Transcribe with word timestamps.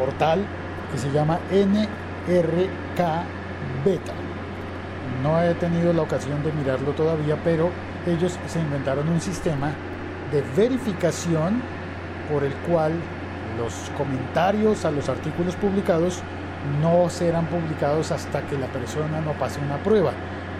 portal 0.00 0.40
que 0.90 0.98
se 0.98 1.12
llama 1.12 1.38
NRK 1.52 3.00
Beta. 3.84 4.12
No 5.22 5.42
he 5.42 5.54
tenido 5.54 5.92
la 5.92 6.02
ocasión 6.02 6.42
de 6.42 6.52
mirarlo 6.52 6.92
todavía, 6.92 7.36
pero 7.44 7.70
ellos 8.06 8.38
se 8.46 8.58
inventaron 8.58 9.08
un 9.08 9.20
sistema 9.20 9.72
de 10.32 10.42
verificación 10.56 11.60
por 12.32 12.44
el 12.44 12.52
cual 12.68 12.92
los 13.58 13.74
comentarios 13.98 14.84
a 14.84 14.90
los 14.90 15.08
artículos 15.08 15.54
publicados 15.56 16.22
no 16.80 17.10
serán 17.10 17.46
publicados 17.46 18.10
hasta 18.12 18.42
que 18.42 18.56
la 18.56 18.66
persona 18.66 19.20
no 19.20 19.32
pase 19.32 19.60
una 19.60 19.76
prueba. 19.78 20.12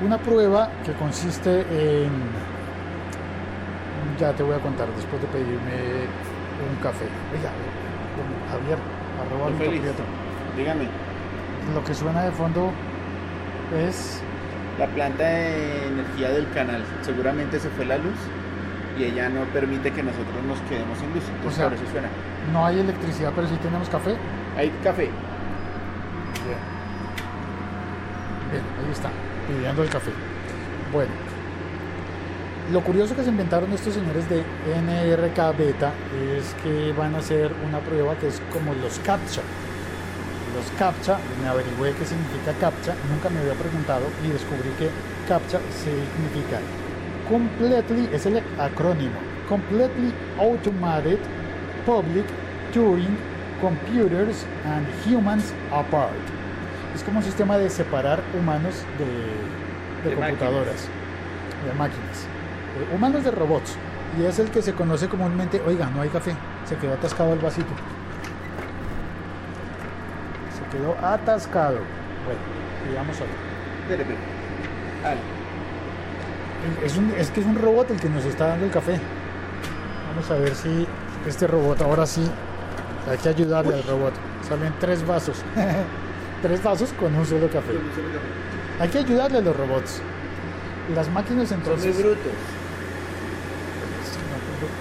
Una 0.05 0.19
prueba 0.19 0.69
que 0.85 0.93
consiste 0.95 1.61
en... 1.61 2.11
Ya 4.19 4.33
te 4.33 4.43
voy 4.43 4.55
a 4.55 4.59
contar 4.59 4.89
después 4.97 5.23
de 5.23 5.29
pedirme 5.29 6.05
un 6.69 6.83
café. 6.83 7.07
Oiga, 7.33 7.51
Prieto. 9.59 10.03
Dígame, 10.57 10.85
Lo 11.75 11.85
que 11.85 11.95
suena 11.95 12.25
de 12.25 12.33
fondo 12.33 12.73
es... 13.87 14.21
la 14.79 14.87
planta 14.87 15.23
de 15.25 15.87
energía 15.89 16.31
del 16.31 16.49
canal, 16.51 16.83
seguramente 17.03 17.61
se 17.61 17.69
fue 17.71 17.85
la 17.85 17.97
luz 17.99 18.17
y 18.99 19.05
ella 19.05 19.29
no 19.29 19.43
permite 19.53 19.93
que 19.93 20.03
nosotros 20.03 20.43
nos 20.49 20.59
quedemos 20.63 20.99
sin 20.99 21.13
luz. 21.15 21.23
Entonces 21.29 21.53
O 21.53 21.57
sea- 21.57 21.69
por 21.69 21.75
eso 21.75 21.85
suena. 21.93 22.09
No 22.53 22.67
hay 22.67 22.81
electricidad, 22.81 23.33
pero 23.37 23.47
sí 23.47 23.55
tenemos 23.63 23.89
café. 23.89 24.17
Hay 24.57 24.71
café. 24.83 25.05
Bien. 26.45 26.59
Bien, 28.51 28.63
ahí 28.85 28.93
está, 28.93 29.11
pidiendo 29.47 29.83
el 29.85 29.89
café. 29.91 30.11
Bueno, 30.93 31.11
lo 32.73 32.83
curioso 32.83 33.17
que 33.17 33.23
se 33.23 33.31
inventaron 33.31 33.73
estos 33.73 33.95
señores 33.95 34.29
de 34.29 34.43
NRK 34.67 35.57
Beta 35.59 35.93
es 36.39 36.55
que 36.63 36.93
van 36.93 37.15
a 37.15 37.19
hacer 37.19 37.51
una 37.67 37.81
prueba 37.81 38.15
que 38.17 38.29
es 38.29 38.41
como 38.53 38.75
los 38.75 38.99
CAPTCHA. 39.01 39.43
Los 40.55 40.71
CAPTCHA, 40.79 41.19
me 41.43 41.49
averigüé 41.49 41.93
qué 41.95 42.05
significa 42.05 42.53
CAPTCHA, 42.61 42.95
nunca 43.11 43.29
me 43.31 43.41
había 43.41 43.55
preguntado 43.55 44.07
y 44.25 44.29
descubrí 44.29 44.71
que 44.79 44.89
CAPTCHA 45.29 45.59
significa 45.83 46.61
Completely, 47.29 48.09
es 48.13 48.27
el 48.27 48.43
acrónimo, 48.59 49.19
Completely 49.49 50.13
Automated 50.39 51.19
Public 51.87 52.27
Turing 52.73 53.17
Computers 53.61 54.47
and 54.65 54.87
Humans 55.07 55.53
Apart. 55.73 56.15
Es 56.95 57.03
como 57.03 57.19
un 57.19 57.25
sistema 57.25 57.59
de 57.59 57.69
separar 57.69 58.21
humanos 58.39 58.75
de, 58.99 60.09
de 60.09 60.17
De 60.17 60.17
computadoras, 60.17 60.89
de 61.65 61.73
máquinas, 61.75 62.27
humanos 62.95 63.25
de 63.25 63.31
robots. 63.31 63.77
Y 64.19 64.25
es 64.25 64.39
el 64.41 64.51
que 64.51 64.61
se 64.63 64.73
conoce 64.75 65.09
comúnmente, 65.09 65.63
oiga, 65.67 65.89
no 65.95 66.03
hay 66.03 66.09
café, 66.09 66.35
se 66.69 66.77
quedó 66.77 66.95
atascado 66.95 67.33
el 67.33 67.39
vasito. 67.39 67.69
Se 70.57 70.77
quedó 70.77 70.97
atascado. 71.05 71.77
Bueno, 72.25 72.41
digamos 72.89 73.17
otro. 73.17 73.27
Es, 76.85 76.97
un- 76.97 77.13
es 77.17 77.31
que 77.31 77.41
es 77.41 77.47
un 77.47 77.57
robot 77.57 77.91
el 77.91 78.01
que 78.01 78.09
nos 78.09 78.25
está 78.25 78.49
dando 78.49 78.67
el 78.67 78.71
café. 78.71 78.99
Vamos 80.11 80.31
a 80.31 80.35
ver 80.35 80.55
si 80.55 80.87
este 81.27 81.47
robot 81.47 81.81
ahora 81.83 82.05
sí 82.07 82.29
hay 83.11 83.17
que 83.19 83.29
ayudarle 83.29 83.75
al 83.75 83.83
robot. 83.85 84.13
Salen 84.49 84.73
tres 84.81 85.07
vasos. 85.07 85.43
tres 86.43 86.63
vasos 86.63 86.93
con 86.99 87.15
un 87.15 87.25
solo 87.25 87.47
café. 87.49 87.73
Hay 88.81 88.89
que 88.89 88.99
ayudarle 88.99 89.39
a 89.39 89.41
los 89.41 89.57
robots. 89.57 90.03
Las 90.95 91.09
máquinas 91.11 91.49
Son 91.49 91.59
muy 91.61 91.69
entonces. 91.69 91.97
brutos. 92.03 92.33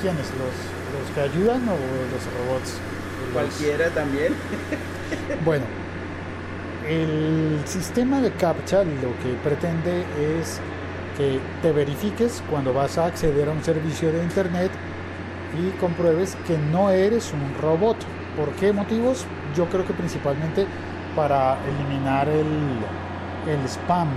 ¿Quiénes? 0.02 0.28
¿Los, 0.32 0.56
¿Los 0.96 1.12
que 1.14 1.22
ayudan 1.22 1.68
o 1.68 1.74
los 1.74 2.24
robots? 2.38 2.80
Los- 3.22 3.34
Cualquiera 3.34 3.90
también. 3.90 4.34
Bueno, 5.46 5.66
el 6.88 7.62
sistema 7.66 8.22
de 8.22 8.32
CAPTCHA 8.32 8.84
lo 8.84 9.12
que 9.24 9.34
pretende 9.44 10.06
es 10.40 10.60
que 11.18 11.40
te 11.62 11.72
verifiques 11.72 12.44
cuando 12.50 12.74
vas 12.74 12.98
a 12.98 13.06
acceder 13.08 13.48
a 13.48 13.52
un 13.52 13.64
servicio 13.64 14.12
de 14.12 14.24
internet 14.24 14.72
y 15.58 15.72
compruebes 15.80 16.36
que 16.48 16.58
no 16.58 16.90
eres 16.92 17.32
un 17.34 17.60
robot. 17.62 17.98
¿Por 18.36 18.50
qué 18.54 18.72
motivos? 18.72 19.26
Yo 19.56 19.66
creo 19.68 19.86
que 19.86 19.94
principalmente 19.94 20.66
para 21.16 21.58
eliminar 21.68 22.28
el, 22.30 22.48
el 23.48 23.66
spam, 23.68 24.08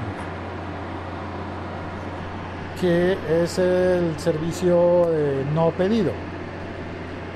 que 2.83 3.17
es 3.43 3.59
el 3.59 4.19
servicio 4.19 5.07
eh, 5.11 5.43
no 5.55 5.71
pedido 5.71 6.13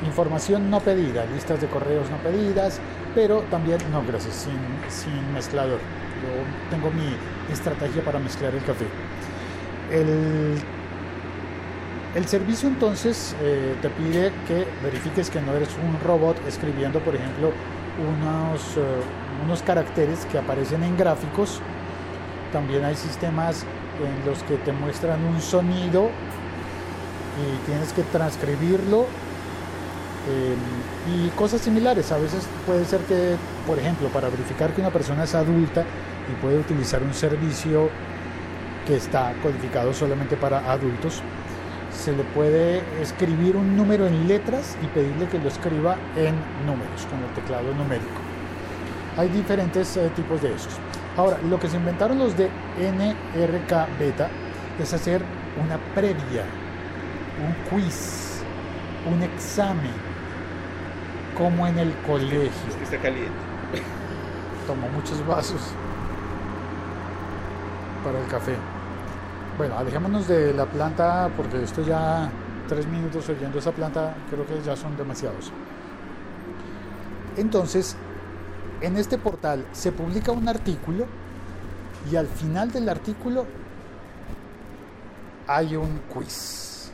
información 0.04 0.70
no 0.70 0.80
pedida, 0.80 1.24
listas 1.26 1.60
de 1.60 1.68
correos 1.68 2.10
no 2.10 2.16
pedidas, 2.18 2.80
pero 3.14 3.40
también, 3.50 3.78
no 3.90 4.02
gracias, 4.06 4.34
sin, 4.34 4.58
sin 4.90 5.32
mezclador. 5.32 5.78
Yo 5.78 6.70
tengo 6.70 6.90
mi 6.90 7.16
estrategia 7.52 8.02
para 8.02 8.18
mezclar 8.18 8.54
el 8.54 8.62
café. 8.62 8.86
El, 9.90 10.58
el 12.14 12.26
servicio 12.26 12.68
entonces 12.68 13.34
eh, 13.42 13.74
te 13.80 13.88
pide 13.90 14.32
que 14.46 14.66
verifiques 14.82 15.30
que 15.30 15.40
no 15.40 15.54
eres 15.54 15.68
un 15.76 15.98
robot 16.06 16.36
escribiendo, 16.46 17.00
por 17.00 17.14
ejemplo, 17.14 17.52
unos, 17.98 18.76
eh, 18.76 18.80
unos 19.44 19.62
caracteres 19.62 20.26
que 20.26 20.38
aparecen 20.38 20.82
en 20.82 20.96
gráficos. 20.96 21.60
También 22.52 22.84
hay 22.84 22.96
sistemas 22.96 23.64
en 24.04 24.26
los 24.28 24.42
que 24.44 24.56
te 24.56 24.72
muestran 24.72 25.24
un 25.24 25.40
sonido 25.40 26.10
y 27.36 27.66
tienes 27.66 27.92
que 27.92 28.02
transcribirlo 28.02 29.06
eh, 30.28 30.56
y 31.14 31.28
cosas 31.30 31.60
similares. 31.60 32.10
A 32.12 32.18
veces 32.18 32.46
puede 32.66 32.84
ser 32.84 33.00
que, 33.02 33.36
por 33.66 33.78
ejemplo, 33.78 34.08
para 34.08 34.28
verificar 34.28 34.72
que 34.72 34.80
una 34.80 34.90
persona 34.90 35.24
es 35.24 35.34
adulta 35.34 35.84
y 36.30 36.42
puede 36.42 36.58
utilizar 36.58 37.02
un 37.02 37.14
servicio 37.14 37.90
que 38.86 38.96
está 38.96 39.34
codificado 39.42 39.92
solamente 39.92 40.36
para 40.36 40.70
adultos, 40.70 41.22
se 41.92 42.12
le 42.12 42.22
puede 42.24 42.82
escribir 43.00 43.56
un 43.56 43.76
número 43.76 44.06
en 44.06 44.28
letras 44.28 44.76
y 44.82 44.86
pedirle 44.86 45.26
que 45.28 45.38
lo 45.38 45.48
escriba 45.48 45.96
en 46.16 46.34
números, 46.66 47.06
con 47.10 47.22
el 47.22 47.34
teclado 47.34 47.72
numérico. 47.74 48.20
Hay 49.16 49.28
diferentes 49.28 49.96
eh, 49.96 50.10
tipos 50.14 50.42
de 50.42 50.54
esos. 50.54 50.74
Ahora, 51.16 51.38
lo 51.48 51.58
que 51.58 51.68
se 51.68 51.76
inventaron 51.76 52.18
los 52.18 52.36
de 52.36 52.50
NRK 52.78 53.98
Beta 53.98 54.28
es 54.78 54.92
hacer 54.92 55.22
una 55.64 55.78
previa, 55.94 56.44
un 57.42 57.70
quiz, 57.70 58.42
un 59.10 59.22
examen, 59.22 59.92
como 61.36 61.66
en 61.66 61.78
el 61.78 61.94
colegio. 62.06 62.50
Es 62.68 62.74
que 62.76 62.84
está 62.84 62.98
caliente. 62.98 63.32
Tomó 64.66 64.88
muchos 64.88 65.26
vasos 65.26 65.60
para 68.04 68.20
el 68.20 68.26
café. 68.26 68.54
Bueno, 69.56 69.78
alejémonos 69.78 70.28
de 70.28 70.52
la 70.52 70.66
planta 70.66 71.30
porque 71.34 71.62
esto 71.62 71.82
ya 71.82 72.30
tres 72.68 72.86
minutos 72.86 73.26
oyendo 73.28 73.58
esa 73.58 73.72
planta 73.72 74.14
creo 74.28 74.46
que 74.46 74.60
ya 74.62 74.76
son 74.76 74.96
demasiados. 74.96 75.50
Entonces, 77.36 77.96
en 78.80 78.96
este 78.96 79.18
portal 79.18 79.66
se 79.72 79.92
publica 79.92 80.32
un 80.32 80.48
artículo 80.48 81.06
y 82.10 82.16
al 82.16 82.26
final 82.26 82.70
del 82.70 82.88
artículo 82.88 83.46
hay 85.46 85.76
un 85.76 86.00
quiz. 86.12 86.90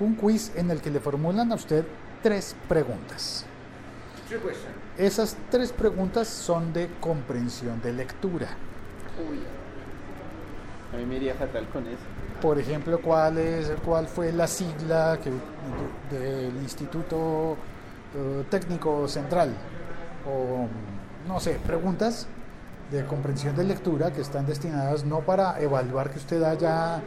un 0.00 0.14
quiz 0.16 0.52
en 0.56 0.70
el 0.70 0.80
que 0.80 0.90
le 0.90 1.00
formulan 1.00 1.52
a 1.52 1.54
usted 1.54 1.84
tres 2.22 2.56
preguntas. 2.68 3.44
Esas 4.96 5.36
tres 5.50 5.72
preguntas 5.72 6.28
son 6.28 6.72
de 6.72 6.88
comprensión 7.00 7.80
de 7.82 7.92
lectura. 7.92 8.48
A 10.92 10.96
mí 10.96 11.04
me 11.04 11.16
iría 11.16 11.34
fatal 11.34 11.68
con 11.68 11.86
eso. 11.86 12.02
Por 12.40 12.58
ejemplo, 12.58 13.00
¿cuál, 13.00 13.38
es, 13.38 13.70
cuál 13.84 14.06
fue 14.06 14.32
la 14.32 14.46
sigla 14.46 15.18
que, 15.22 15.30
del 16.14 16.56
Instituto 16.56 17.56
eh, 18.14 18.44
Técnico 18.48 19.06
Central? 19.06 19.54
O, 20.26 20.66
no 21.26 21.40
sé, 21.40 21.58
preguntas 21.66 22.26
de 22.90 23.06
comprensión 23.06 23.54
de 23.56 23.64
lectura 23.64 24.12
que 24.12 24.20
están 24.20 24.46
destinadas 24.46 25.04
no 25.04 25.20
para 25.20 25.60
evaluar 25.60 26.10
que 26.10 26.18
usted 26.18 26.42
haya 26.42 27.00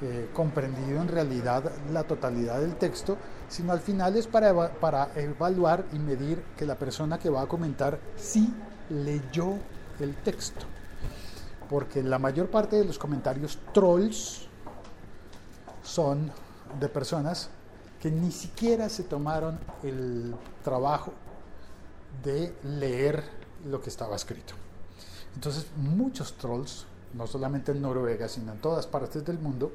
eh, 0.00 0.28
comprendido 0.32 1.00
en 1.00 1.08
realidad 1.08 1.70
la 1.92 2.04
totalidad 2.04 2.60
del 2.60 2.76
texto, 2.76 3.16
sino 3.48 3.72
al 3.72 3.80
final 3.80 4.16
es 4.16 4.26
para, 4.26 4.70
para 4.72 5.10
evaluar 5.14 5.84
y 5.92 5.98
medir 5.98 6.42
que 6.56 6.64
la 6.64 6.74
persona 6.74 7.18
que 7.18 7.28
va 7.28 7.42
a 7.42 7.46
comentar 7.46 7.98
sí 8.16 8.52
leyó 8.88 9.54
el 10.00 10.14
texto. 10.16 10.66
Porque 11.68 12.02
la 12.02 12.18
mayor 12.18 12.48
parte 12.50 12.76
de 12.76 12.84
los 12.84 12.98
comentarios 12.98 13.58
trolls 13.72 14.48
son 15.82 16.30
de 16.80 16.88
personas 16.88 17.50
que 18.00 18.10
ni 18.10 18.30
siquiera 18.30 18.88
se 18.88 19.02
tomaron 19.02 19.58
el 19.82 20.34
trabajo 20.62 21.12
de 22.22 22.54
leer 22.62 23.24
lo 23.66 23.80
que 23.80 23.90
estaba 23.90 24.16
escrito. 24.16 24.54
Entonces 25.34 25.66
muchos 25.76 26.34
trolls, 26.34 26.86
no 27.14 27.26
solamente 27.26 27.72
en 27.72 27.82
Noruega, 27.82 28.28
sino 28.28 28.52
en 28.52 28.58
todas 28.58 28.86
partes 28.86 29.24
del 29.24 29.38
mundo, 29.38 29.72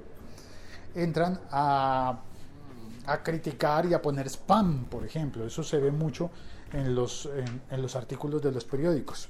entran 0.96 1.40
a, 1.52 2.20
a 3.06 3.24
criticar 3.24 3.86
y 3.86 3.94
a 3.94 4.02
poner 4.02 4.28
spam, 4.28 4.86
por 4.86 5.06
ejemplo. 5.06 5.46
Eso 5.46 5.64
se 5.64 5.78
ve 5.78 5.92
mucho 5.92 6.32
en 6.74 6.96
los, 6.96 7.30
en, 7.70 7.82
los 7.82 7.96
artículos 7.96 8.42
de 8.42 8.52
los 8.52 8.66
periódicos. 8.66 9.30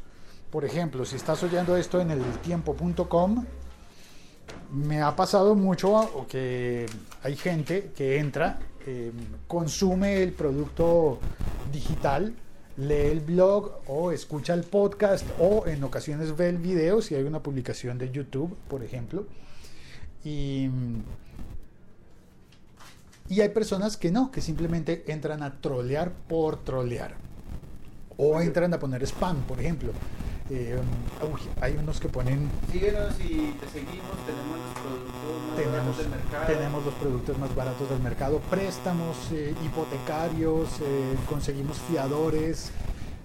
Por 0.50 0.66
ejemplo, 0.66 1.06
si 1.06 1.16
estás 1.16 1.42
oyendo 1.44 1.76
esto 1.78 2.00
en 2.02 2.12
el 2.12 2.22
tiempo.com, 2.40 3.46
me 4.72 5.02
ha 5.02 5.16
pasado 5.16 5.56
mucho 5.56 6.26
que 6.28 6.86
hay 7.24 7.36
gente 7.36 7.92
que 7.96 8.20
entra, 8.20 8.60
eh, 8.86 9.12
consume 9.48 10.22
el 10.22 10.34
producto 10.34 11.20
digital, 11.72 12.36
lee 12.82 13.12
el 13.12 13.20
blog 13.20 13.80
o 13.88 14.12
escucha 14.12 14.54
el 14.54 14.64
podcast 14.64 15.26
o 15.40 15.68
en 15.68 15.84
ocasiones 15.84 16.36
ve 16.36 16.50
el 16.50 16.58
video 16.58 17.02
si 17.02 17.16
hay 17.16 17.24
una 17.24 17.42
publicación 17.42 17.98
de 17.98 18.12
YouTube, 18.12 18.58
por 18.68 18.84
ejemplo. 18.84 19.26
Y, 20.24 20.70
y 23.30 23.42
hay 23.42 23.50
personas 23.50 23.98
que 23.98 24.12
no, 24.12 24.32
que 24.32 24.42
simplemente 24.42 25.04
entran 25.08 25.44
a 25.44 25.62
trolear 25.62 26.12
por 26.12 26.58
trolear. 26.64 27.16
O 28.18 28.42
entran 28.42 28.74
a 28.74 28.80
poner 28.80 29.04
spam, 29.04 29.42
por 29.44 29.60
ejemplo. 29.60 29.92
Eh, 30.50 30.78
uy, 31.22 31.40
hay 31.62 31.78
unos 31.78 32.00
que 32.00 32.10
ponen 32.10 32.50
Síguenos 32.72 33.14
y 33.20 33.54
te 33.54 33.68
seguimos. 33.68 34.18
Tenemos 34.26 34.58
los 34.58 34.74
productos 34.80 35.14
más 35.14 35.21
tenemos, 35.56 35.98
tenemos 36.48 36.86
los 36.86 36.94
productos 36.96 37.38
más 37.38 37.54
baratos 37.56 37.90
del 37.90 38.00
mercado, 38.00 38.40
préstamos 38.50 39.16
eh, 39.32 39.54
hipotecarios, 39.66 40.80
eh, 40.82 41.16
conseguimos 41.30 41.78
fiadores, 41.80 42.72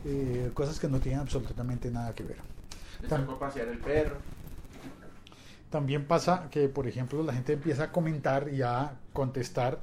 eh, 0.04 0.50
cosas 0.54 0.78
que 0.78 0.88
no 0.88 0.98
tienen 1.00 1.20
absolutamente 1.20 1.90
nada 1.90 2.14
que 2.14 2.22
ver. 2.24 2.36
Le 3.02 3.08
Tam- 3.08 3.20
sacó 3.20 3.32
a 3.32 3.38
pasear 3.38 3.68
el 3.68 3.78
perro. 3.78 4.16
También 5.70 6.06
pasa 6.06 6.48
que, 6.50 6.68
por 6.68 6.86
ejemplo, 6.86 7.22
la 7.22 7.32
gente 7.32 7.52
empieza 7.54 7.84
a 7.84 7.92
comentar 7.92 8.48
y 8.52 8.62
a 8.62 8.92
contestar 9.12 9.78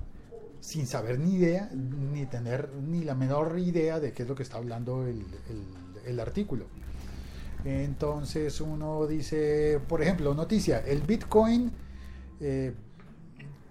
sin 0.61 0.87
saber 0.87 1.19
ni 1.19 1.35
idea, 1.35 1.69
ni 1.73 2.25
tener 2.25 2.69
ni 2.73 3.03
la 3.03 3.15
menor 3.15 3.59
idea 3.59 3.99
de 3.99 4.13
qué 4.13 4.23
es 4.23 4.29
lo 4.29 4.35
que 4.35 4.43
está 4.43 4.57
hablando 4.57 5.05
el, 5.05 5.19
el- 5.49 6.05
el 6.07 6.19
artículo. 6.19 6.65
Entonces 7.65 8.59
uno 8.61 9.07
dice, 9.07 9.79
por 9.87 10.01
ejemplo, 10.01 10.33
noticia, 10.33 10.79
el 10.79 11.01
Bitcoin 11.01 11.71
eh, 12.43 12.73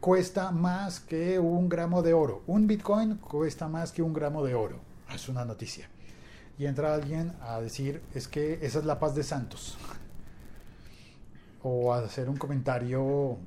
cuesta 0.01 0.51
más 0.51 1.01
que 1.01 1.39
un 1.39 1.69
gramo 1.69 2.03
de 2.03 2.15
oro. 2.15 2.43
Un 2.47 2.67
Bitcoin 2.67 3.17
cuesta 3.17 3.69
más 3.69 3.93
que 3.93 4.03
un 4.03 4.13
gramo 4.13 4.45
de 4.45 4.55
oro. 4.55 4.81
Es 5.15 5.29
una 5.29 5.45
noticia. 5.45 5.89
Y 6.59 6.67
entra 6.67 6.95
alguien 6.95 7.35
a 7.43 7.61
decir, 7.61 8.03
es 8.15 8.29
que 8.29 8.55
esa 8.63 8.79
es 8.79 8.85
la 8.85 8.99
paz 8.99 9.15
de 9.15 9.23
Santos 9.23 9.79
o 11.63 11.93
a 11.93 11.99
hacer 11.99 12.29
un 12.29 12.37
comentario 12.37 13.39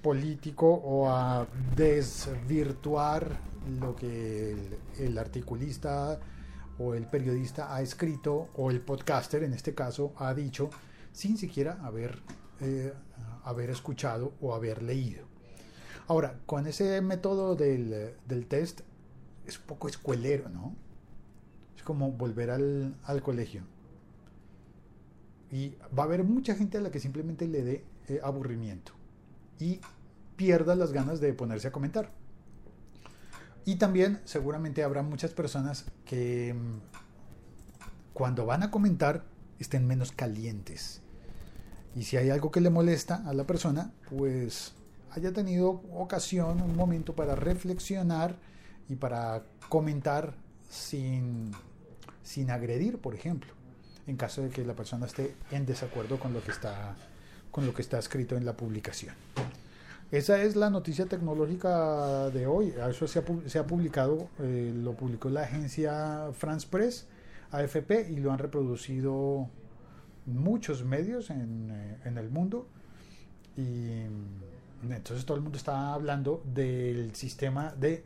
político 0.00 0.68
o 0.72 1.10
a 1.10 1.46
desvirtuar 1.74 3.28
lo 3.80 3.96
que 3.96 4.52
el, 4.52 4.78
el 4.98 5.18
articulista 5.18 6.20
o 6.78 6.94
el 6.94 7.06
periodista 7.06 7.74
ha 7.74 7.82
escrito 7.82 8.48
o 8.56 8.70
el 8.70 8.80
podcaster 8.80 9.42
en 9.42 9.54
este 9.54 9.74
caso 9.74 10.12
ha 10.16 10.32
dicho 10.34 10.70
sin 11.14 11.38
siquiera 11.38 11.78
haber, 11.84 12.18
eh, 12.60 12.92
haber 13.44 13.70
escuchado 13.70 14.32
o 14.40 14.54
haber 14.54 14.82
leído. 14.82 15.24
Ahora, 16.06 16.40
con 16.46 16.66
ese 16.66 17.00
método 17.00 17.54
del, 17.54 18.14
del 18.26 18.46
test 18.46 18.80
es 19.46 19.58
un 19.58 19.64
poco 19.66 19.88
escuelero, 19.88 20.48
¿no? 20.48 20.74
Es 21.76 21.82
como 21.82 22.12
volver 22.12 22.50
al, 22.50 22.96
al 23.04 23.22
colegio. 23.22 23.62
Y 25.50 25.76
va 25.96 26.02
a 26.02 26.06
haber 26.06 26.24
mucha 26.24 26.54
gente 26.54 26.78
a 26.78 26.80
la 26.80 26.90
que 26.90 27.00
simplemente 27.00 27.46
le 27.46 27.62
dé 27.62 27.84
eh, 28.08 28.20
aburrimiento 28.22 28.92
y 29.58 29.80
pierda 30.36 30.74
las 30.74 30.92
ganas 30.92 31.20
de 31.20 31.32
ponerse 31.32 31.68
a 31.68 31.72
comentar. 31.72 32.10
Y 33.64 33.76
también 33.76 34.20
seguramente 34.24 34.82
habrá 34.82 35.02
muchas 35.02 35.32
personas 35.32 35.86
que 36.04 36.54
mm, 36.54 36.80
cuando 38.12 38.46
van 38.46 38.62
a 38.62 38.70
comentar 38.70 39.24
estén 39.58 39.86
menos 39.86 40.12
calientes. 40.12 41.03
Y 41.94 42.02
si 42.02 42.16
hay 42.16 42.30
algo 42.30 42.50
que 42.50 42.60
le 42.60 42.70
molesta 42.70 43.22
a 43.26 43.32
la 43.34 43.44
persona, 43.44 43.92
pues 44.10 44.72
haya 45.10 45.32
tenido 45.32 45.82
ocasión, 45.94 46.60
un 46.60 46.76
momento 46.76 47.14
para 47.14 47.36
reflexionar 47.36 48.36
y 48.88 48.96
para 48.96 49.44
comentar 49.68 50.34
sin, 50.68 51.52
sin 52.22 52.50
agredir, 52.50 52.98
por 52.98 53.14
ejemplo 53.14 53.54
en 54.06 54.16
caso 54.16 54.42
de 54.42 54.50
que 54.50 54.64
la 54.64 54.74
persona 54.74 55.06
esté 55.06 55.34
en 55.50 55.66
desacuerdo 55.66 56.18
con 56.18 56.32
lo 56.32 56.42
que 56.42 56.50
está, 56.50 56.94
con 57.50 57.66
lo 57.66 57.74
que 57.74 57.82
está 57.82 57.98
escrito 57.98 58.36
en 58.36 58.44
la 58.44 58.56
publicación. 58.56 59.14
Esa 60.10 60.42
es 60.42 60.54
la 60.54 60.70
noticia 60.70 61.06
tecnológica 61.06 62.30
de 62.30 62.46
hoy. 62.46 62.74
Eso 62.88 63.08
se 63.08 63.20
ha, 63.20 63.24
se 63.46 63.58
ha 63.58 63.66
publicado, 63.66 64.28
eh, 64.38 64.72
lo 64.74 64.92
publicó 64.92 65.30
la 65.30 65.42
agencia 65.42 66.30
France 66.32 66.68
Press, 66.70 67.06
AFP, 67.50 68.10
y 68.10 68.16
lo 68.16 68.30
han 68.30 68.38
reproducido 68.38 69.48
muchos 70.26 70.84
medios 70.84 71.30
en, 71.30 71.70
eh, 71.70 71.98
en 72.04 72.18
el 72.18 72.30
mundo. 72.30 72.68
Y 73.56 73.62
mm, 73.62 74.92
entonces 74.92 75.24
todo 75.24 75.36
el 75.36 75.42
mundo 75.42 75.58
está 75.58 75.94
hablando 75.94 76.42
del 76.44 77.14
sistema 77.14 77.72
de, 77.74 78.04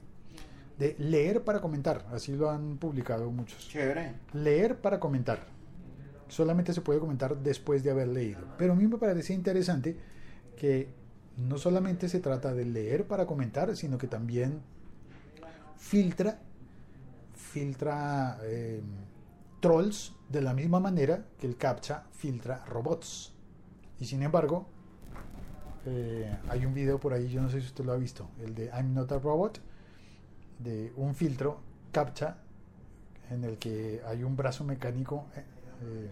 de 0.78 0.96
leer 0.98 1.42
para 1.44 1.60
comentar. 1.60 2.06
Así 2.12 2.34
lo 2.34 2.50
han 2.50 2.78
publicado 2.78 3.30
muchos 3.30 3.68
Chévere. 3.68 4.14
leer 4.32 4.80
para 4.80 5.00
comentar. 5.00 5.40
Solamente 6.28 6.72
se 6.72 6.82
puede 6.82 7.00
comentar 7.00 7.37
después 7.38 7.82
de 7.82 7.90
haber 7.90 8.08
leído. 8.08 8.40
Pero 8.58 8.75
a 8.75 8.76
mí 8.76 8.87
me 8.87 8.98
parece 8.98 9.32
interesante 9.32 9.96
que 10.56 10.88
no 11.38 11.56
solamente 11.56 12.08
se 12.08 12.20
trata 12.20 12.52
de 12.52 12.64
leer 12.64 13.06
para 13.06 13.25
comentar, 13.26 13.75
sino 13.76 13.96
que 13.96 14.08
también 14.08 14.60
filtra, 15.76 16.38
filtra 17.34 18.38
eh, 18.42 18.82
trolls 19.60 20.14
de 20.28 20.42
la 20.42 20.54
misma 20.54 20.80
manera 20.80 21.24
que 21.38 21.46
el 21.46 21.56
CAPTCHA 21.56 22.06
filtra 22.12 22.64
robots. 22.66 23.32
Y 24.00 24.04
sin 24.04 24.22
embargo, 24.22 24.66
eh, 25.86 26.36
hay 26.48 26.66
un 26.66 26.74
video 26.74 26.98
por 26.98 27.12
ahí, 27.12 27.28
yo 27.28 27.40
no 27.40 27.48
sé 27.48 27.60
si 27.60 27.66
usted 27.66 27.84
lo 27.84 27.92
ha 27.92 27.96
visto, 27.96 28.28
el 28.44 28.54
de 28.54 28.66
I'm 28.66 28.94
not 28.94 29.10
a 29.12 29.18
robot, 29.18 29.60
de 30.58 30.92
un 30.96 31.14
filtro 31.14 31.60
CAPTCHA 31.92 32.36
en 33.30 33.44
el 33.44 33.58
que 33.58 34.02
hay 34.06 34.22
un 34.22 34.36
brazo 34.36 34.64
mecánico 34.64 35.26
eh, 35.34 35.44
eh, 35.82 36.10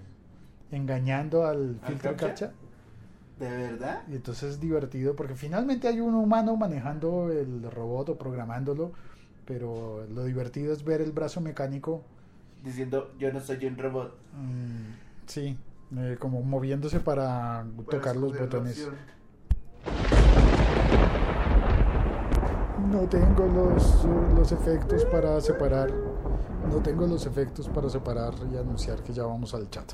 engañando 0.70 1.46
al 1.46 1.78
¿Al 1.82 1.88
filtro 1.88 2.16
CAPTCHA? 2.16 2.46
CAPTCHA. 2.46 2.66
¿De 3.38 3.48
verdad? 3.50 4.02
Y 4.08 4.14
entonces 4.14 4.52
es 4.52 4.60
divertido 4.60 5.14
porque 5.14 5.34
finalmente 5.34 5.88
hay 5.88 6.00
un 6.00 6.14
humano 6.14 6.56
manejando 6.56 7.30
el 7.30 7.70
robot 7.70 8.08
o 8.08 8.18
programándolo, 8.18 8.92
pero 9.44 10.06
lo 10.06 10.24
divertido 10.24 10.72
es 10.72 10.84
ver 10.84 11.02
el 11.02 11.12
brazo 11.12 11.42
mecánico, 11.42 12.02
Diciendo, 12.62 13.12
yo 13.18 13.32
no 13.32 13.40
soy 13.40 13.64
un 13.66 13.76
robot. 13.78 14.16
mm, 14.34 15.26
sí, 15.26 15.56
eh, 15.96 16.16
como 16.18 16.42
moviéndose 16.42 17.00
para 17.00 17.64
tocar 17.88 18.16
los 18.16 18.36
botones. 18.36 18.88
No 22.90 23.00
tengo 23.08 23.46
los, 23.46 24.04
los 24.34 24.52
efectos 24.52 25.04
para 25.06 25.40
separar. 25.40 25.90
No 26.68 26.78
tengo 26.82 27.06
los 27.06 27.26
efectos 27.26 27.68
para 27.68 27.88
separar 27.88 28.34
y 28.52 28.56
anunciar 28.56 29.02
que 29.02 29.12
ya 29.12 29.24
vamos 29.24 29.54
al 29.54 29.68
chat. 29.70 29.92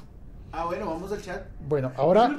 Ah, 0.53 0.65
bueno, 0.67 0.87
vamos 0.87 1.11
al 1.13 1.21
chat. 1.21 1.43
Bueno, 1.67 1.93
ahora, 1.97 2.31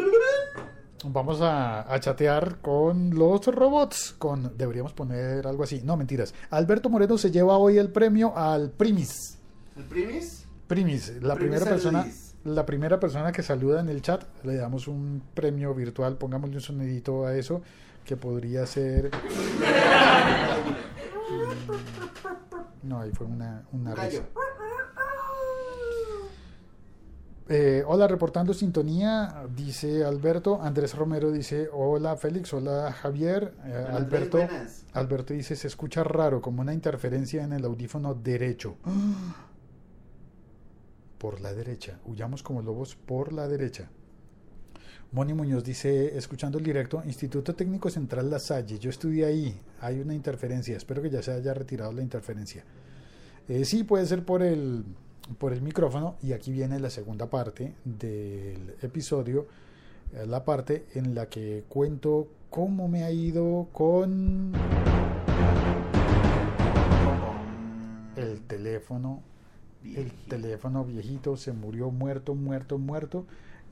vamos 1.05 1.41
a, 1.41 1.91
a 1.91 1.99
chatear 1.99 2.59
con 2.61 3.11
los 3.15 3.45
robots. 3.47 4.15
Con 4.17 4.55
deberíamos 4.57 4.93
poner 4.93 5.45
algo 5.47 5.63
así. 5.63 5.81
No, 5.83 5.97
mentiras. 5.97 6.33
Alberto 6.49 6.89
Moreno 6.89 7.17
se 7.17 7.31
lleva 7.31 7.57
hoy 7.57 7.77
el 7.77 7.89
premio 7.91 8.35
al 8.37 8.71
Primis. 8.71 9.39
¿El 9.75 9.83
primis? 9.85 10.45
Primis, 10.67 11.09
la 11.21 11.35
Primis 11.35 11.59
primera 11.59 11.65
persona, 11.65 12.07
la 12.43 12.65
primera 12.65 12.99
persona 12.99 13.31
que 13.31 13.43
saluda 13.43 13.81
en 13.81 13.89
el 13.89 14.01
chat, 14.01 14.23
le 14.43 14.55
damos 14.55 14.87
un 14.87 15.21
premio 15.33 15.73
virtual, 15.73 16.17
pongámosle 16.17 16.55
un 16.55 16.61
sonidito 16.61 17.25
a 17.25 17.35
eso, 17.35 17.61
que 18.05 18.15
podría 18.15 18.65
ser. 18.65 19.11
No, 22.81 22.99
ahí 22.99 23.11
fue 23.11 23.27
una, 23.27 23.63
una 23.71 23.95
risa. 23.95 24.23
Eh, 27.49 27.83
hola, 27.85 28.07
reportando 28.07 28.53
sintonía, 28.53 29.45
dice 29.53 30.05
Alberto. 30.05 30.61
Andrés 30.61 30.95
Romero 30.95 31.31
dice: 31.31 31.69
Hola, 31.73 32.15
Félix. 32.15 32.53
Hola, 32.53 32.91
Javier. 32.93 33.53
Eh, 33.65 33.87
Alberto. 33.91 34.39
Alberto 34.93 35.33
dice: 35.33 35.55
Se 35.55 35.67
escucha 35.67 36.03
raro, 36.03 36.41
como 36.41 36.61
una 36.61 36.73
interferencia 36.73 37.43
en 37.43 37.53
el 37.53 37.65
audífono 37.65 38.13
derecho. 38.13 38.77
Por 41.23 41.39
la 41.39 41.53
derecha. 41.53 41.99
Huyamos 42.05 42.43
como 42.43 42.61
lobos 42.61 42.97
por 42.97 43.31
la 43.31 43.47
derecha. 43.47 43.89
Moni 45.13 45.33
Muñoz 45.33 45.63
dice, 45.63 46.17
escuchando 46.17 46.57
el 46.57 46.65
directo, 46.65 47.01
Instituto 47.05 47.55
Técnico 47.55 47.89
Central 47.89 48.29
La 48.29 48.39
Salle, 48.39 48.77
yo 48.77 48.89
estudié 48.89 49.23
ahí, 49.23 49.57
hay 49.79 50.01
una 50.01 50.13
interferencia, 50.13 50.75
espero 50.75 51.01
que 51.01 51.09
ya 51.09 51.23
se 51.23 51.31
haya 51.31 51.53
retirado 51.53 51.93
la 51.93 52.01
interferencia. 52.01 52.65
Eh, 53.47 53.63
sí, 53.63 53.85
puede 53.85 54.05
ser 54.05 54.25
por 54.25 54.43
el, 54.43 54.83
por 55.37 55.53
el 55.53 55.61
micrófono 55.61 56.17
y 56.21 56.33
aquí 56.33 56.51
viene 56.51 56.77
la 56.81 56.89
segunda 56.89 57.29
parte 57.29 57.73
del 57.85 58.75
episodio, 58.81 59.47
eh, 60.11 60.25
la 60.27 60.43
parte 60.43 60.87
en 60.93 61.15
la 61.15 61.27
que 61.29 61.63
cuento 61.69 62.27
cómo 62.49 62.89
me 62.89 63.05
ha 63.05 63.11
ido 63.11 63.69
con 63.71 64.51
el 68.17 68.41
teléfono 68.41 69.23
el 69.83 70.11
teléfono 70.27 70.85
viejito 70.85 71.37
se 71.37 71.51
murió 71.51 71.91
muerto, 71.91 72.35
muerto, 72.35 72.77
muerto. 72.77 73.25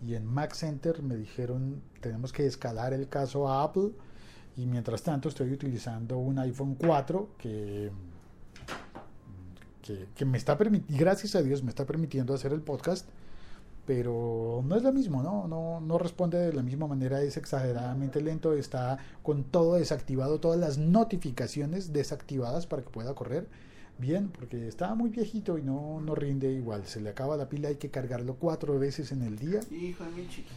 Y 0.05 0.15
en 0.15 0.25
Mac 0.25 0.53
Center 0.53 1.01
me 1.01 1.15
dijeron, 1.15 1.81
tenemos 2.01 2.33
que 2.33 2.45
escalar 2.45 2.93
el 2.93 3.07
caso 3.07 3.47
a 3.47 3.63
Apple. 3.63 3.91
Y 4.57 4.65
mientras 4.65 5.03
tanto 5.03 5.29
estoy 5.29 5.51
utilizando 5.51 6.17
un 6.17 6.37
iPhone 6.39 6.75
4 6.75 7.29
que, 7.37 7.91
que, 9.81 10.07
que 10.13 10.25
me 10.25 10.37
está 10.37 10.57
permitiendo, 10.57 10.99
gracias 10.99 11.35
a 11.35 11.41
Dios, 11.41 11.63
me 11.63 11.69
está 11.69 11.85
permitiendo 11.85 12.33
hacer 12.33 12.51
el 12.51 12.61
podcast. 12.61 13.07
Pero 13.85 14.61
no 14.65 14.75
es 14.75 14.83
lo 14.83 14.93
mismo, 14.93 15.23
¿no? 15.23 15.47
No, 15.47 15.81
no 15.81 15.97
responde 15.97 16.37
de 16.37 16.53
la 16.53 16.61
misma 16.61 16.85
manera, 16.87 17.21
es 17.23 17.35
exageradamente 17.35 18.21
lento, 18.21 18.53
está 18.53 18.99
con 19.23 19.43
todo 19.43 19.75
desactivado, 19.75 20.39
todas 20.39 20.59
las 20.59 20.77
notificaciones 20.77 21.91
desactivadas 21.91 22.67
para 22.67 22.83
que 22.83 22.89
pueda 22.89 23.15
correr 23.15 23.47
bien, 24.01 24.29
porque 24.29 24.67
estaba 24.67 24.95
muy 24.95 25.09
viejito 25.09 25.57
y 25.57 25.61
no, 25.63 26.01
no 26.01 26.13
rinde 26.15 26.51
igual. 26.51 26.85
Se 26.85 26.99
le 26.99 27.09
acaba 27.11 27.37
la 27.37 27.47
pila, 27.47 27.69
hay 27.69 27.75
que 27.77 27.89
cargarlo 27.89 28.35
cuatro 28.35 28.77
veces 28.77 29.11
en 29.13 29.21
el 29.21 29.37
día 29.37 29.61
Hijo 29.71 30.03
de 30.03 30.11
mi 30.11 30.27
chiqui. 30.27 30.51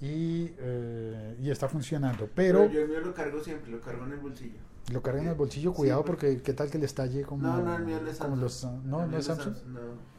y, 0.00 0.54
eh, 0.58 1.36
y 1.40 1.50
está 1.50 1.68
funcionando. 1.68 2.28
Pero 2.34 2.60
Pero 2.60 2.70
yo 2.72 2.82
el 2.82 2.88
mío 2.88 3.00
lo 3.00 3.14
cargo 3.14 3.40
siempre, 3.42 3.70
lo 3.72 3.80
cargo 3.80 4.04
en 4.06 4.12
el 4.12 4.18
bolsillo. 4.20 4.58
lo 4.92 5.02
carga 5.02 5.22
en 5.22 5.28
el 5.28 5.34
bolsillo, 5.34 5.70
Sí, 5.70 5.76
cuidado 5.76 6.04
porque- 6.04 6.26
porque 6.28 6.42
qué 6.42 6.52
tal 6.52 6.70
que 6.70 6.78
le 6.78 6.86
estalle 6.86 7.22
como, 7.22 7.42
No, 7.42 7.62
no, 7.62 7.76
el 7.76 7.84
mío 7.84 7.98
no 8.02 8.10
es 8.10 8.16
Samsung. 8.18 8.40
los... 8.40 8.64
No, 8.84 9.06
no 9.06 9.16
es 9.18 9.24
Samsung. 9.26 9.54
No, 9.66 9.80
no. 9.80 10.12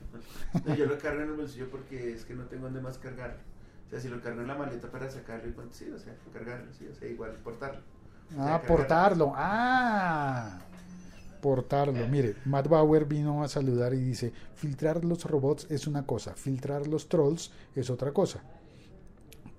No, 0.65 0.75
yo 0.75 0.85
lo 0.85 0.97
cargo 0.99 1.21
en 1.21 1.29
el 1.29 1.35
bolsillo 1.35 1.69
porque 1.69 2.13
es 2.13 2.25
que 2.25 2.33
no 2.35 2.43
tengo 2.45 2.65
dónde 2.65 2.81
más 2.81 2.97
cargarlo. 2.97 3.37
O 3.87 3.89
sea, 3.89 3.99
si 3.99 4.07
lo 4.07 4.21
cargo 4.21 4.41
en 4.41 4.47
la 4.47 4.55
maleta 4.55 4.89
para 4.89 5.09
sacarlo 5.09 5.47
y 5.49 5.53
sí, 5.71 5.89
o 5.91 5.99
sea, 5.99 6.15
cargarlo, 6.31 6.71
sí, 6.77 6.87
o 6.91 6.95
sea, 6.95 7.07
igual 7.09 7.31
portarlo. 7.43 7.79
O 7.79 8.33
sea, 8.33 8.43
Ah, 8.43 8.45
cargarlo. 8.61 8.67
portarlo. 8.77 9.33
Ah, 9.35 10.59
portarlo. 11.43 12.07
Mire, 12.07 12.37
Matt 12.45 12.69
Bauer 12.69 13.03
vino 13.03 13.43
a 13.43 13.49
saludar 13.49 13.93
y 13.93 13.99
dice, 13.99 14.31
filtrar 14.55 15.03
los 15.03 15.25
robots 15.25 15.67
es 15.69 15.87
una 15.87 16.05
cosa, 16.05 16.33
filtrar 16.35 16.87
los 16.87 17.09
trolls 17.09 17.51
es 17.75 17.89
otra 17.89 18.13
cosa. 18.13 18.41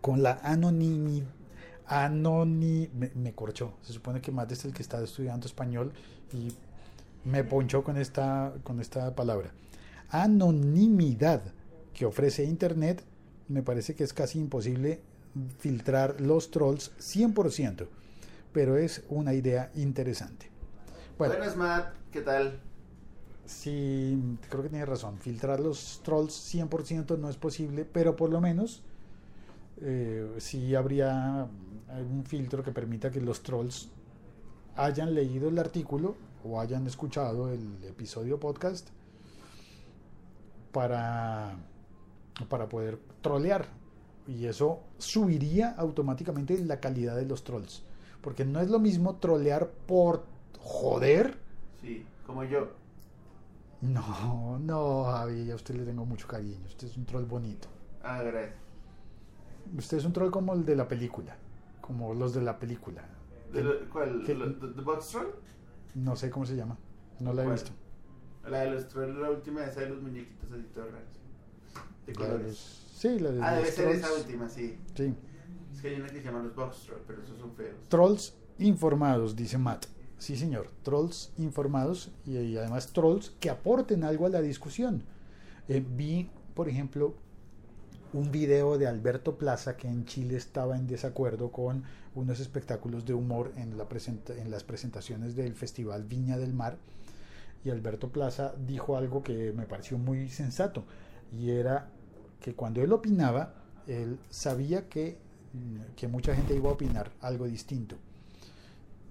Con 0.00 0.22
la 0.22 0.40
anonimidad... 0.42 1.28
Anoni... 1.86 2.88
Me, 2.94 3.10
me 3.14 3.34
corchó. 3.34 3.74
Se 3.82 3.92
supone 3.92 4.22
que 4.22 4.32
Matt 4.32 4.52
es 4.52 4.64
el 4.64 4.72
que 4.72 4.80
está 4.80 5.04
estudiando 5.04 5.46
español 5.46 5.92
y 6.32 6.48
me 7.28 7.44
ponchó 7.44 7.84
con 7.84 7.98
esta, 7.98 8.54
con 8.62 8.80
esta 8.80 9.14
palabra. 9.14 9.52
Anonimidad 10.08 11.42
que 11.92 12.06
ofrece 12.06 12.44
Internet, 12.44 13.04
me 13.48 13.62
parece 13.62 13.94
que 13.94 14.04
es 14.04 14.14
casi 14.14 14.38
imposible 14.38 15.02
filtrar 15.58 16.22
los 16.22 16.50
trolls 16.50 16.92
100%, 16.98 17.86
pero 18.54 18.78
es 18.78 19.02
una 19.10 19.34
idea 19.34 19.70
interesante. 19.74 20.53
Bueno, 21.18 21.34
Buenas, 21.36 21.56
Matt, 21.56 21.94
¿qué 22.10 22.22
tal? 22.22 22.60
sí, 23.44 24.18
creo 24.48 24.62
que 24.62 24.68
tiene 24.68 24.84
razón. 24.86 25.18
Filtrar 25.18 25.60
los 25.60 26.00
trolls 26.02 26.32
100% 26.54 27.18
no 27.18 27.28
es 27.28 27.36
posible, 27.36 27.84
pero 27.84 28.16
por 28.16 28.30
lo 28.30 28.40
menos 28.40 28.82
eh, 29.80 30.34
sí 30.38 30.74
habría 30.74 31.46
algún 31.88 32.24
filtro 32.24 32.64
que 32.64 32.72
permita 32.72 33.10
que 33.10 33.20
los 33.20 33.42
trolls 33.42 33.90
hayan 34.76 35.14
leído 35.14 35.48
el 35.48 35.58
artículo 35.58 36.16
o 36.42 36.60
hayan 36.60 36.86
escuchado 36.86 37.50
el 37.52 37.84
episodio 37.84 38.40
podcast 38.40 38.88
para, 40.72 41.54
para 42.48 42.68
poder 42.68 42.98
trolear. 43.22 43.66
Y 44.26 44.46
eso 44.46 44.80
subiría 44.98 45.70
automáticamente 45.76 46.58
la 46.58 46.80
calidad 46.80 47.14
de 47.14 47.26
los 47.26 47.44
trolls. 47.44 47.84
Porque 48.20 48.44
no 48.44 48.60
es 48.60 48.70
lo 48.70 48.80
mismo 48.80 49.16
trolear 49.16 49.68
por 49.86 50.33
joder. 50.64 51.36
Sí, 51.80 52.04
como 52.26 52.42
yo. 52.44 52.72
No, 53.82 54.58
no, 54.58 55.04
Javi, 55.04 55.50
a 55.50 55.54
usted 55.56 55.74
le 55.74 55.84
tengo 55.84 56.04
mucho 56.06 56.26
cariño. 56.26 56.58
Usted 56.66 56.88
es 56.88 56.96
un 56.96 57.04
troll 57.04 57.24
bonito. 57.24 57.68
Ah, 58.02 58.22
gracias. 58.22 58.54
Usted 59.76 59.98
es 59.98 60.04
un 60.04 60.12
troll 60.12 60.30
como 60.30 60.54
el 60.54 60.64
de 60.64 60.74
la 60.76 60.88
película. 60.88 61.36
Como 61.80 62.14
los 62.14 62.34
de 62.34 62.40
la 62.40 62.58
película. 62.58 63.02
¿De 63.52 63.62
lo- 63.62 63.88
¿Cuál? 63.90 64.22
¿Qué? 64.24 64.34
¿Lo- 64.34 64.54
¿The, 64.54 64.68
the 64.68 64.80
Box 64.80 65.08
Troll? 65.08 65.26
No 65.94 66.16
sé 66.16 66.30
cómo 66.30 66.46
se 66.46 66.56
llama. 66.56 66.76
No 67.20 67.32
la 67.34 67.42
he 67.42 67.44
¿Cuál? 67.44 67.56
visto. 67.56 67.70
La 68.48 68.60
de 68.60 68.70
los 68.72 68.88
trolls, 68.88 69.16
la 69.16 69.30
última, 69.30 69.64
esa 69.64 69.80
de 69.80 69.90
los 69.90 70.02
muñequitos 70.02 70.50
así 70.52 70.62
todos 70.74 70.90
raros. 70.90 71.08
De 72.06 72.12
La 72.14 72.20
de 72.20 72.26
colores. 72.26 72.46
los- 72.48 72.98
sí, 72.98 73.18
la 73.18 73.30
de 73.30 73.42
Ah, 73.42 73.54
debe 73.54 73.70
ser 73.70 73.88
esa 73.88 74.06
trolls. 74.08 74.24
última, 74.24 74.48
sí. 74.48 74.78
Sí. 74.94 75.14
Es 75.74 75.80
que 75.80 75.88
hay 75.88 75.94
una 76.00 76.08
que 76.08 76.18
se 76.20 76.22
llama 76.24 76.42
los 76.42 76.54
Box 76.54 76.82
Troll, 76.86 77.00
pero 77.06 77.22
esos 77.22 77.38
son 77.38 77.52
feos. 77.54 77.88
Trolls 77.88 78.34
informados, 78.58 79.34
dice 79.36 79.56
Matt. 79.58 79.86
Sí, 80.18 80.36
señor. 80.36 80.70
Trolls 80.82 81.32
informados 81.36 82.10
y, 82.24 82.56
además 82.56 82.92
trolls 82.92 83.30
que 83.40 83.50
aporten 83.50 84.04
algo 84.04 84.26
a 84.26 84.30
la 84.30 84.40
discusión. 84.40 85.02
Eh, 85.68 85.84
vi, 85.86 86.30
por 86.54 86.68
ejemplo, 86.68 87.14
un 88.12 88.30
video 88.30 88.78
de 88.78 88.86
Alberto 88.86 89.36
Plaza 89.36 89.76
que 89.76 89.88
en 89.88 90.04
Chile 90.04 90.36
estaba 90.36 90.76
en 90.76 90.86
desacuerdo 90.86 91.50
con 91.50 91.82
unos 92.14 92.38
espectáculos 92.38 93.04
de 93.04 93.12
humor 93.12 93.52
en, 93.56 93.76
la 93.76 93.88
presenta- 93.88 94.36
en 94.36 94.50
las 94.50 94.62
presentaciones 94.62 95.34
del 95.34 95.54
Festival 95.54 96.04
Viña 96.04 96.38
del 96.38 96.54
Mar. 96.54 96.76
Y 97.64 97.70
Alberto 97.70 98.10
Plaza 98.10 98.54
dijo 98.66 98.96
algo 98.96 99.22
que 99.22 99.52
me 99.52 99.66
pareció 99.66 99.98
muy 99.98 100.28
sensato. 100.28 100.84
Y 101.32 101.50
era 101.50 101.88
que 102.40 102.54
cuando 102.54 102.82
él 102.82 102.92
opinaba, 102.92 103.54
él 103.88 104.18
sabía 104.30 104.88
que, 104.88 105.18
que 105.96 106.06
mucha 106.08 106.34
gente 106.36 106.54
iba 106.54 106.70
a 106.70 106.74
opinar 106.74 107.10
algo 107.20 107.46
distinto. 107.46 107.96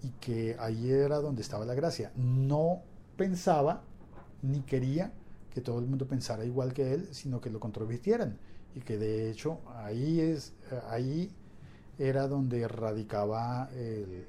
Y 0.03 0.09
que 0.19 0.55
ahí 0.59 0.91
era 0.91 1.17
donde 1.17 1.41
estaba 1.41 1.65
la 1.65 1.73
gracia. 1.73 2.11
No 2.15 2.81
pensaba 3.17 3.83
ni 4.41 4.61
quería 4.61 5.13
que 5.49 5.61
todo 5.61 5.79
el 5.79 5.85
mundo 5.85 6.07
pensara 6.07 6.45
igual 6.45 6.73
que 6.73 6.93
él, 6.93 7.07
sino 7.11 7.39
que 7.41 7.49
lo 7.49 7.59
controvirtieran. 7.59 8.37
Y 8.75 8.81
que 8.81 8.97
de 8.97 9.31
hecho 9.31 9.59
ahí 9.75 10.19
es 10.19 10.53
ahí 10.89 11.31
era 11.97 12.27
donde 12.27 12.67
radicaba 12.67 13.69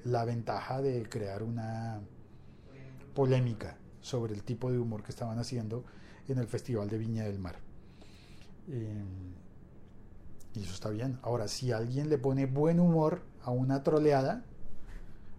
la 0.05 0.25
ventaja 0.25 0.81
de 0.83 1.09
crear 1.09 1.43
una 1.43 2.01
polémica 3.15 3.79
sobre 4.01 4.35
el 4.35 4.43
tipo 4.43 4.71
de 4.71 4.79
humor 4.79 5.03
que 5.03 5.11
estaban 5.13 5.39
haciendo 5.39 5.85
en 6.29 6.39
el 6.39 6.47
Festival 6.47 6.89
de 6.89 6.99
Viña 6.99 7.25
del 7.25 7.39
Mar. 7.39 7.57
Eh, 8.69 9.05
y 10.55 10.63
eso 10.63 10.75
está 10.75 10.91
bien. 10.91 11.19
Ahora, 11.23 11.49
si 11.49 11.73
alguien 11.73 12.09
le 12.09 12.19
pone 12.19 12.47
buen 12.47 12.81
humor 12.81 13.23
a 13.43 13.51
una 13.51 13.83
troleada, 13.83 14.45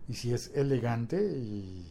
y 0.08 0.14
si 0.14 0.34
es 0.34 0.52
elegante 0.56 1.22
y, 1.38 1.86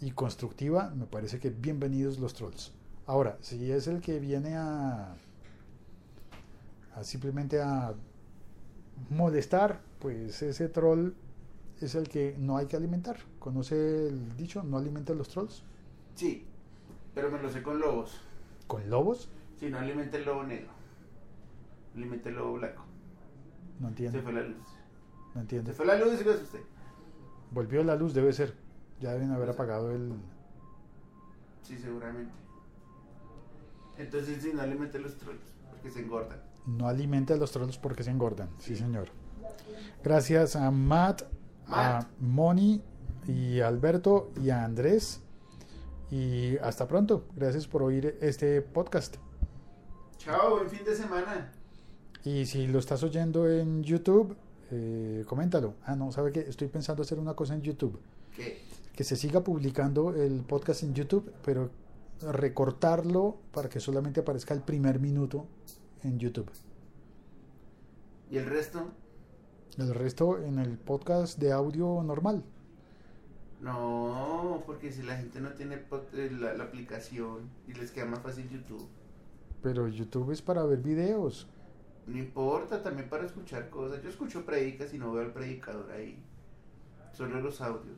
y 0.00 0.10
constructiva, 0.12 0.90
me 0.94 1.06
parece 1.06 1.38
que 1.40 1.50
bienvenidos 1.50 2.18
los 2.18 2.34
trolls. 2.34 2.72
Ahora, 3.06 3.38
si 3.40 3.70
es 3.72 3.86
el 3.88 4.00
que 4.00 4.20
viene 4.20 4.56
a, 4.56 5.16
a 6.94 7.04
simplemente 7.04 7.60
a 7.60 7.94
molestar, 9.10 9.82
pues 9.98 10.42
ese 10.42 10.68
troll 10.68 11.12
es 11.80 11.94
el 11.94 12.08
que 12.08 12.36
no 12.38 12.56
hay 12.56 12.66
que 12.66 12.76
alimentar. 12.76 13.18
¿Conoce 13.38 14.08
el 14.08 14.36
dicho? 14.36 14.62
No 14.62 14.78
alimenta 14.78 15.14
los 15.14 15.28
trolls. 15.28 15.64
Sí, 16.14 16.46
pero 17.14 17.30
me 17.30 17.40
lo 17.42 17.50
sé 17.50 17.62
con 17.62 17.78
lobos. 17.80 18.20
¿Con 18.66 18.90
lobos? 18.90 19.28
Sí, 19.56 19.70
no 19.70 19.78
alimenta 19.78 20.16
el 20.18 20.24
lobo 20.24 20.42
negro. 20.44 20.72
Alimenta 21.94 22.28
el 22.28 22.34
lobo 22.34 22.54
blanco. 22.54 22.84
No 23.78 23.88
Se 24.10 24.20
entiendo. 24.20 24.20
fue 24.20 24.32
la 24.32 24.42
luz. 24.42 24.64
No 25.34 25.40
entiendo. 25.42 25.70
Se 25.70 25.72
fue 25.72 25.86
la 25.86 25.96
luz 25.98 26.20
y 26.20 26.24
lo 26.24 26.32
asusté. 26.32 26.60
Volvió 27.52 27.84
la 27.84 27.96
luz, 27.96 28.14
debe 28.14 28.32
ser. 28.32 28.54
Ya 29.00 29.12
deben 29.12 29.30
haber 29.32 29.50
apagado 29.50 29.90
el. 29.90 30.12
Sí, 31.62 31.78
seguramente. 31.78 32.32
Entonces, 33.98 34.42
si 34.42 34.52
no 34.52 34.66
le 34.66 34.74
mete 34.74 34.98
los 34.98 35.16
trolls, 35.16 35.40
porque 35.70 35.90
se 35.90 36.00
engordan. 36.00 36.40
No 36.66 36.88
alimente 36.88 37.32
a 37.32 37.36
los 37.36 37.52
trolls 37.52 37.78
porque 37.78 38.04
se 38.04 38.10
engordan. 38.10 38.48
Sí, 38.58 38.76
señor. 38.76 39.08
Gracias 40.02 40.56
a 40.56 40.70
Matt, 40.70 41.22
a. 41.68 42.06
Moni 42.20 42.82
y 43.26 43.60
a 43.60 43.68
Alberto 43.68 44.30
y 44.40 44.50
a 44.50 44.64
Andrés. 44.64 45.20
Y 46.10 46.56
hasta 46.58 46.86
pronto. 46.88 47.26
Gracias 47.36 47.66
por 47.66 47.82
oír 47.82 48.16
este 48.20 48.62
podcast. 48.62 49.16
Chao, 50.18 50.56
buen 50.56 50.70
fin 50.70 50.84
de 50.84 50.94
semana. 50.94 51.52
Y 52.24 52.46
si 52.46 52.66
lo 52.66 52.78
estás 52.78 53.02
oyendo 53.02 53.48
en 53.50 53.82
YouTube, 53.82 54.36
eh, 54.72 55.24
coméntalo. 55.26 55.74
Ah, 55.84 55.94
no, 55.94 56.10
¿sabe 56.12 56.32
qué? 56.32 56.40
Estoy 56.40 56.68
pensando 56.68 57.02
hacer 57.02 57.18
una 57.18 57.34
cosa 57.34 57.54
en 57.54 57.60
YouTube. 57.60 58.00
¿Qué? 58.34 58.58
Que 58.96 59.04
se 59.04 59.16
siga 59.16 59.44
publicando 59.44 60.14
el 60.14 60.40
podcast 60.40 60.82
en 60.82 60.94
YouTube, 60.94 61.30
pero 61.44 61.70
recortarlo 62.22 63.36
para 63.52 63.68
que 63.68 63.80
solamente 63.80 64.20
aparezca 64.20 64.54
el 64.54 64.62
primer 64.62 64.98
minuto 64.98 65.46
en 66.02 66.18
YouTube. 66.18 66.50
¿Y 68.30 68.38
el 68.38 68.46
resto? 68.46 68.86
El 69.76 69.94
resto 69.94 70.38
en 70.38 70.58
el 70.58 70.78
podcast 70.78 71.38
de 71.38 71.52
audio 71.52 72.02
normal. 72.02 72.42
No, 73.60 74.62
porque 74.64 74.90
si 74.90 75.02
la 75.02 75.16
gente 75.16 75.40
no 75.40 75.50
tiene 75.50 75.82
eh, 76.14 76.30
la, 76.32 76.54
la 76.54 76.64
aplicación 76.64 77.50
y 77.68 77.74
les 77.74 77.90
queda 77.90 78.06
más 78.06 78.20
fácil 78.20 78.48
YouTube. 78.48 78.88
Pero 79.62 79.86
YouTube 79.86 80.30
es 80.30 80.40
para 80.40 80.64
ver 80.64 80.78
videos. 80.78 81.46
No 82.06 82.18
importa, 82.18 82.82
también 82.82 83.08
para 83.08 83.24
escuchar 83.24 83.70
cosas. 83.70 84.02
Yo 84.02 84.08
escucho 84.08 84.44
predicas 84.44 84.92
y 84.92 84.98
no 84.98 85.12
veo 85.12 85.24
al 85.24 85.32
predicador 85.32 85.90
ahí. 85.92 86.22
Solo 87.12 87.40
los 87.40 87.60
audios. 87.60 87.96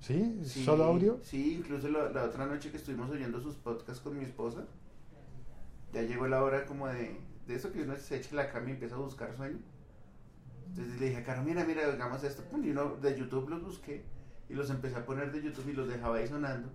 ¿Sí? 0.00 0.40
Sí, 0.44 0.64
¿Solo 0.64 0.84
audio? 0.84 1.18
Sí, 1.22 1.56
incluso 1.58 1.88
la, 1.88 2.10
la 2.10 2.24
otra 2.24 2.46
noche 2.46 2.70
que 2.70 2.76
estuvimos 2.76 3.10
oyendo 3.10 3.40
sus 3.40 3.56
podcasts 3.56 4.02
con 4.02 4.16
mi 4.18 4.24
esposa, 4.24 4.66
ya 5.92 6.02
llegó 6.02 6.28
la 6.28 6.42
hora 6.42 6.66
como 6.66 6.86
de, 6.88 7.18
de 7.46 7.54
eso 7.54 7.72
que 7.72 7.82
uno 7.82 7.96
se 7.96 8.16
echa 8.16 8.34
la 8.34 8.50
cama 8.50 8.68
y 8.68 8.72
empieza 8.72 8.94
a 8.96 8.98
buscar 8.98 9.34
sueño. 9.36 9.58
Entonces 10.68 11.00
le 11.00 11.08
dije, 11.08 11.22
Caro, 11.22 11.42
mira, 11.42 11.64
mira, 11.64 11.86
hagamos 11.86 12.22
esto. 12.24 12.42
Y 12.62 12.70
uno 12.70 12.96
de 12.96 13.18
YouTube 13.18 13.48
los 13.48 13.62
busqué 13.62 14.04
y 14.48 14.54
los 14.54 14.70
empecé 14.70 14.96
a 14.96 15.06
poner 15.06 15.32
de 15.32 15.42
YouTube 15.42 15.68
y 15.70 15.72
los 15.72 15.88
dejaba 15.88 16.16
ahí 16.16 16.26
sonando. 16.26 16.68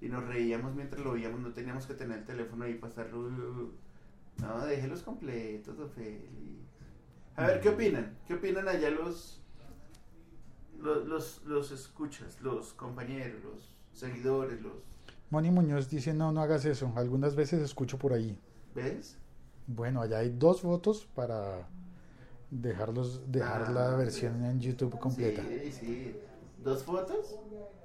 Y 0.00 0.08
nos 0.08 0.24
reíamos 0.26 0.74
mientras 0.74 1.02
lo 1.02 1.12
veíamos, 1.12 1.40
no 1.40 1.52
teníamos 1.52 1.86
que 1.86 1.94
tener 1.94 2.18
el 2.18 2.24
teléfono 2.24 2.64
ahí 2.64 2.74
para 2.74 2.90
estarlo. 2.90 3.30
No, 4.42 4.66
déjelos 4.66 5.02
completos, 5.02 5.76
don 5.76 5.88
Félix. 5.90 6.28
A 7.36 7.46
ver, 7.46 7.60
¿qué 7.60 7.68
opinan? 7.70 8.16
¿Qué 8.26 8.34
opinan 8.34 8.68
allá 8.68 8.90
los, 8.90 9.40
los, 10.78 11.06
los, 11.06 11.42
los 11.44 11.70
escuchas, 11.70 12.40
los 12.42 12.72
compañeros, 12.74 13.42
los 13.44 13.70
seguidores, 13.92 14.60
los... 14.60 14.72
Moni 15.30 15.50
Muñoz 15.50 15.88
dice, 15.88 16.12
no, 16.12 16.30
no 16.32 16.42
hagas 16.42 16.64
eso. 16.66 16.92
Algunas 16.96 17.34
veces 17.34 17.62
escucho 17.62 17.98
por 17.98 18.12
ahí. 18.12 18.38
¿Ves? 18.74 19.16
Bueno, 19.66 20.02
allá 20.02 20.18
hay 20.18 20.28
dos 20.30 20.62
votos 20.62 21.06
para 21.14 21.66
dejarlos, 22.50 23.22
dejar 23.30 23.70
la 23.70 23.92
Ah, 23.92 23.96
versión 23.96 24.44
en 24.44 24.60
YouTube 24.60 24.98
completa. 24.98 25.42
Sí, 25.48 25.72
sí. 25.72 26.16
¿Dos 26.62 26.82
fotos? 26.84 27.36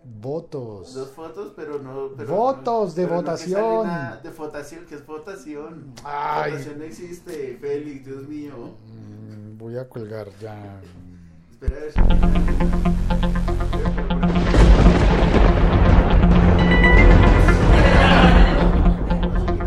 Votos. 0.04 0.94
Dos 0.94 1.10
fotos, 1.12 1.54
pero 1.56 1.80
no... 1.80 2.10
Pero 2.16 2.30
Votos 2.36 2.96
de 2.96 3.04
pero 3.04 3.16
no 3.16 3.22
votación. 3.22 3.88
nada 3.88 4.18
de 4.22 4.30
votación, 4.30 4.86
que 4.86 4.96
es 4.96 5.06
votación. 5.06 5.94
Ay. 6.04 6.52
Votación 6.52 6.78
no 6.80 6.84
existe, 6.86 7.58
Félix, 7.60 8.06
Dios 8.06 8.28
mío. 8.28 8.54
Mm, 8.86 9.58
Voy 9.58 9.78
a 9.78 9.90
colgar 9.90 10.30
ya. 10.40 10.80
Espera 11.52 11.76
a 11.78 11.80
ver 11.80 11.92
si- 11.92 13.08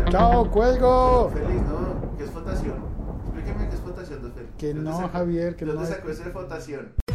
¡Chao, 0.09 0.49
cuelgo! 0.51 1.29
Félix, 1.33 1.61
no, 1.67 2.17
¿qué 2.17 2.23
es 2.25 2.33
votación? 2.33 2.75
Explíqueme 3.23 3.69
qué 3.69 3.75
es 3.75 3.83
votación, 3.83 4.21
don 4.21 4.33
Félix. 4.33 4.53
Que 4.57 4.67
¿De 4.67 4.73
dónde 4.73 4.89
no, 4.91 5.09
Javier, 5.09 5.55
que 5.55 5.65
¿De 5.65 5.71
dónde 5.73 5.89
no 5.89 5.95
es- 5.95 6.17
sacó 6.17 6.23
de 6.25 6.31
votación? 6.31 6.93